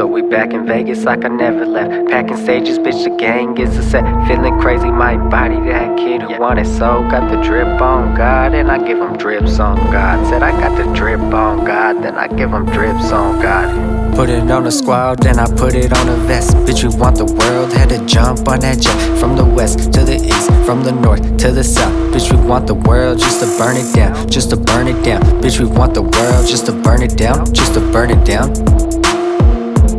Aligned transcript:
So 0.00 0.06
we 0.06 0.22
back 0.22 0.54
in 0.54 0.64
Vegas 0.64 1.04
like 1.04 1.26
I 1.26 1.28
never 1.28 1.66
left. 1.66 2.08
Packing 2.08 2.38
stages, 2.38 2.78
bitch, 2.78 3.04
the 3.04 3.14
gang 3.16 3.58
is 3.58 3.76
a 3.76 3.82
set. 3.82 4.02
Feeling 4.26 4.58
crazy, 4.58 4.90
my 4.90 5.18
body, 5.28 5.56
that 5.68 5.98
kid 5.98 6.22
who 6.22 6.40
wanted 6.40 6.66
so. 6.66 7.06
Got 7.10 7.30
the 7.30 7.36
drip 7.42 7.82
on 7.82 8.14
God, 8.14 8.54
and 8.54 8.70
I 8.70 8.78
give 8.78 8.96
him 8.96 9.18
drips 9.18 9.58
on 9.58 9.76
God. 9.92 10.26
Said 10.26 10.42
I 10.42 10.52
got 10.52 10.74
the 10.78 10.90
drip 10.94 11.20
on 11.20 11.66
God, 11.66 12.02
then 12.02 12.14
I 12.14 12.28
give 12.28 12.50
him 12.50 12.64
drips 12.64 13.12
on 13.12 13.42
God. 13.42 14.16
Put 14.16 14.30
it 14.30 14.50
on 14.50 14.64
the 14.64 14.72
squad, 14.72 15.18
then 15.18 15.38
I 15.38 15.44
put 15.44 15.74
it 15.74 15.92
on 15.92 16.08
a 16.08 16.16
vest. 16.24 16.56
Bitch, 16.64 16.82
we 16.82 16.98
want 16.98 17.18
the 17.18 17.26
world, 17.26 17.70
had 17.70 17.90
to 17.90 18.02
jump 18.06 18.48
on 18.48 18.60
that 18.60 18.80
jet. 18.80 19.18
From 19.18 19.36
the 19.36 19.44
west 19.44 19.92
to 19.92 20.02
the 20.02 20.16
east, 20.16 20.48
from 20.64 20.82
the 20.82 20.92
north 20.92 21.36
to 21.36 21.52
the 21.52 21.62
south. 21.62 21.92
Bitch, 22.14 22.34
we 22.34 22.42
want 22.48 22.66
the 22.66 22.74
world 22.88 23.18
just 23.18 23.40
to 23.40 23.58
burn 23.58 23.76
it 23.76 23.94
down, 23.94 24.30
just 24.30 24.48
to 24.48 24.56
burn 24.56 24.88
it 24.88 25.04
down. 25.04 25.20
Bitch, 25.42 25.60
we 25.60 25.66
want 25.66 25.92
the 25.92 26.00
world 26.00 26.46
just 26.46 26.64
to 26.66 26.72
burn 26.72 27.02
it 27.02 27.18
down, 27.18 27.52
just 27.52 27.74
to 27.74 27.80
burn 27.92 28.08
it 28.08 28.24
down. 28.24 28.50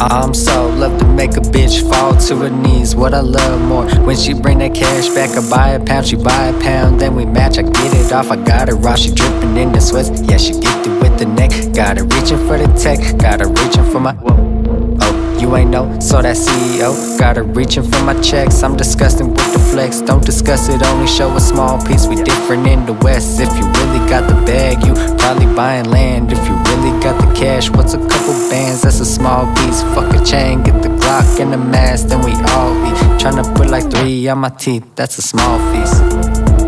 I'm 0.00 0.32
so 0.32 0.68
love 0.68 0.98
to 1.00 1.06
make 1.06 1.32
a 1.32 1.40
bitch 1.40 1.82
fall 1.90 2.16
to 2.28 2.36
her 2.36 2.50
knees. 2.50 2.94
What 2.94 3.14
I 3.14 3.20
love 3.20 3.60
more 3.60 3.84
when 4.06 4.16
she 4.16 4.32
bring 4.32 4.58
that 4.58 4.74
cash 4.74 5.08
back, 5.08 5.30
I 5.30 5.50
buy 5.50 5.68
a 5.70 5.84
pound, 5.84 6.06
she 6.06 6.16
buy 6.16 6.46
a 6.46 6.60
pound, 6.60 7.00
then 7.00 7.16
we 7.16 7.24
match. 7.24 7.58
I 7.58 7.62
get 7.62 7.94
it 7.94 8.12
off, 8.12 8.30
I 8.30 8.36
got 8.36 8.68
her 8.68 8.88
off, 8.88 8.98
she 8.98 9.10
dripping 9.12 9.56
in 9.56 9.72
the 9.72 9.80
sweats. 9.80 10.10
Yeah, 10.22 10.36
she 10.36 10.52
gifted 10.52 11.00
with 11.02 11.18
the 11.18 11.26
neck, 11.26 11.50
got 11.74 11.98
her 11.98 12.04
reaching 12.04 12.38
for 12.46 12.56
the 12.56 12.68
tech, 12.78 13.18
got 13.18 13.40
her 13.40 13.48
reaching 13.48 13.90
for 13.90 13.98
my. 13.98 14.16
Oh, 14.24 15.38
you 15.40 15.56
ain't 15.56 15.70
know, 15.70 15.98
so 15.98 16.22
that 16.22 16.36
CEO 16.36 17.18
got 17.18 17.36
her 17.36 17.42
reaching 17.42 17.82
for 17.82 18.02
my 18.04 18.18
checks. 18.20 18.62
I'm 18.62 18.76
disgusting 18.76 19.30
with 19.34 19.52
the 19.52 19.58
flex, 19.58 20.00
don't 20.00 20.24
discuss 20.24 20.68
it, 20.68 20.80
only 20.82 21.08
show 21.08 21.34
a 21.34 21.40
small 21.40 21.84
piece. 21.84 22.06
We 22.06 22.16
different 22.22 22.68
in 22.68 22.86
the 22.86 22.92
West. 22.92 23.40
If 23.40 23.48
you 23.58 23.66
really 23.66 24.08
got 24.08 24.28
the 24.28 24.34
bag, 24.46 24.84
you 24.86 24.94
probably 25.18 25.52
buying 25.56 25.90
land. 25.90 26.32
If 26.32 26.47
cash, 27.38 27.70
what's 27.70 27.94
a 27.94 27.98
couple 27.98 28.34
bands? 28.50 28.82
That's 28.82 28.98
a 28.98 29.04
small 29.04 29.46
piece. 29.54 29.82
Fuck 29.94 30.12
a 30.12 30.24
chain, 30.24 30.62
get 30.64 30.82
the 30.82 30.88
Glock 30.88 31.40
and 31.40 31.52
the 31.52 31.56
mask, 31.56 32.08
then 32.08 32.20
we 32.22 32.32
all 32.52 32.74
be 32.82 32.90
tryna 33.22 33.44
put 33.54 33.70
like 33.70 33.88
three 33.90 34.28
on 34.28 34.38
my 34.38 34.48
teeth. 34.48 34.84
That's 34.96 35.18
a 35.18 35.22
small 35.22 35.58
feast. 35.70 35.96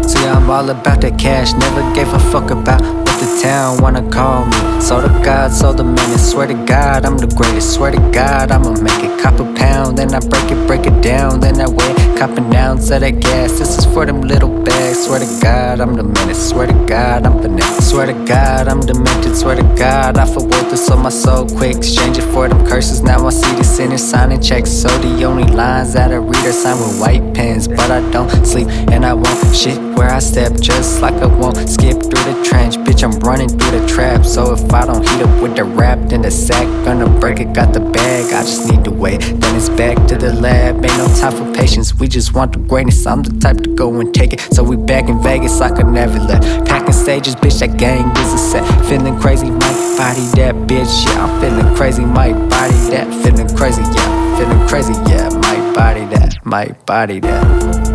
See, 0.09 0.25
I'm 0.27 0.49
all 0.49 0.71
about 0.71 1.01
that 1.01 1.19
cash, 1.19 1.53
never 1.55 1.83
gave 1.95 2.09
a 2.13 2.21
fuck 2.31 2.51
about 2.51 3.00
town 3.41 3.81
wanna 3.83 4.09
call 4.11 4.45
me. 4.45 4.81
So 4.81 5.01
the 5.01 5.09
God, 5.25 5.51
so 5.51 5.73
the 5.73 5.85
menace. 5.85 6.31
Swear 6.31 6.47
to 6.47 6.55
God, 6.67 7.05
I'm 7.05 7.17
the 7.17 7.27
greatest. 7.27 7.75
Swear 7.75 7.91
to 7.93 8.01
God, 8.13 8.51
I'ma 8.51 8.71
make 8.81 9.03
it 9.03 9.19
cop 9.21 9.41
a 9.41 9.45
pound. 9.55 9.97
Then 9.99 10.15
I 10.15 10.21
break 10.21 10.51
it, 10.51 10.67
break 10.67 10.87
it 10.87 11.03
down. 11.03 11.41
Then 11.41 11.61
I 11.61 11.69
weigh 11.69 11.95
copping 12.19 12.55
ounce 12.55 12.91
of 12.91 13.01
that 13.01 13.21
gas. 13.21 13.59
This 13.59 13.79
is 13.79 13.87
for 13.87 14.05
them 14.05 14.21
little 14.21 14.51
bags. 14.65 15.05
Swear 15.05 15.21
to 15.21 15.41
God, 15.41 15.81
I'm 15.81 15.95
the 15.95 16.03
menace. 16.03 16.51
Swear 16.51 16.67
to 16.67 16.87
God, 16.87 17.25
I'm 17.25 17.41
finesse. 17.41 17.91
Swear 17.91 18.07
to 18.07 18.13
God, 18.27 18.69
I'm 18.69 18.81
demented. 18.81 19.35
Swear 19.37 19.57
to 19.57 19.63
God, 19.77 20.19
I 20.19 20.27
feel 20.27 20.47
worth 20.47 20.73
it, 20.73 20.77
so 20.77 20.97
my 20.97 21.09
soul 21.09 21.49
quick. 21.49 21.77
Exchange 21.77 22.19
it 22.19 22.29
for 22.33 22.49
them 22.49 22.67
curses. 22.67 23.03
Now 23.03 23.27
I 23.27 23.31
see 23.31 23.55
the 23.57 23.65
sinners 23.65 24.03
signing 24.03 24.43
checks. 24.43 24.71
So 24.71 24.89
the 24.99 25.25
only 25.25 25.45
lines 25.45 25.95
that 25.95 26.11
I 26.13 26.17
read 26.17 26.45
are 26.45 26.53
signed 26.53 26.81
with 26.81 27.01
white 27.01 27.35
pens. 27.35 27.69
But 27.69 27.91
I 27.91 28.01
don't 28.11 28.31
sleep 28.45 28.69
and 28.93 29.05
I 29.05 29.15
won't 29.15 29.57
shit 29.57 29.79
where 29.97 30.11
I 30.11 30.19
step. 30.19 30.53
Just 30.61 31.01
like 31.01 31.15
I 31.15 31.27
won't 31.27 31.57
skip 31.69 32.03
through 32.03 32.25
the 32.31 32.37
trench. 32.45 32.77
Bitch, 32.77 33.03
I'm 33.03 33.19
running 33.31 33.49
through 33.49 33.79
the 33.79 33.87
trap. 33.87 34.27
So 34.27 34.53
if 34.53 34.73
I 34.73 34.85
don't 34.85 35.09
heat 35.09 35.23
up 35.23 35.41
with 35.41 35.55
the 35.55 35.63
rap, 35.63 35.99
then 36.09 36.23
the 36.23 36.33
sack 36.33 36.67
gonna 36.85 37.09
break 37.21 37.39
it. 37.39 37.53
Got 37.53 37.73
the 37.73 37.79
bag, 37.79 38.33
I 38.33 38.43
just 38.43 38.69
need 38.69 38.83
to 38.85 38.91
wait. 38.91 39.21
Then 39.21 39.55
it's 39.55 39.69
back 39.69 39.97
to 40.09 40.17
the 40.17 40.33
lab. 40.33 40.85
Ain't 40.85 40.99
no 40.99 41.07
time 41.21 41.35
for 41.39 41.47
patience. 41.55 41.95
We 41.95 42.09
just 42.09 42.35
want 42.35 42.53
the 42.53 42.59
greatness. 42.59 43.07
I'm 43.07 43.23
the 43.23 43.39
type 43.39 43.59
to 43.59 43.71
go 43.77 44.01
and 44.01 44.13
take 44.13 44.33
it. 44.33 44.41
So 44.53 44.65
we 44.65 44.77
back 44.77 45.09
in 45.09 45.23
Vegas 45.23 45.61
I 45.61 45.69
I 45.69 45.83
never 45.83 46.19
let. 46.19 46.43
Packing 46.67 46.93
stages, 46.93 47.37
bitch, 47.37 47.61
that 47.61 47.79
gang 47.79 48.11
is 48.17 48.33
a 48.33 48.39
set. 48.39 48.65
Feeling 48.89 49.17
crazy, 49.21 49.49
might 49.49 49.81
body 49.97 50.27
that 50.39 50.55
bitch. 50.67 50.93
Yeah, 51.07 51.25
I'm 51.25 51.41
feeling 51.41 51.77
crazy, 51.77 52.05
might 52.05 52.35
body 52.51 52.81
that. 52.91 53.07
Feeling 53.23 53.49
crazy, 53.57 53.83
yeah. 53.83 54.39
Feeling 54.39 54.67
crazy, 54.67 54.95
yeah. 55.09 55.29
Might 55.29 55.73
body 55.73 56.05
that, 56.07 56.45
might 56.45 56.85
body 56.85 57.21
that. 57.21 57.90